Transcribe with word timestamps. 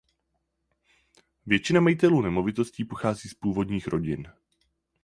Většina 1.45 1.79
majitelů 1.81 2.21
nemovitostí 2.21 2.85
pochází 2.85 3.29
z 3.29 3.33
původních 3.33 3.87
rodin. 3.87 4.27